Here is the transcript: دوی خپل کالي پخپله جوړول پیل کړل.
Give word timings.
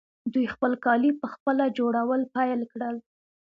دوی 0.33 0.45
خپل 0.53 0.71
کالي 0.85 1.11
پخپله 1.21 1.65
جوړول 1.77 2.21
پیل 2.35 2.59
کړل. 2.71 2.95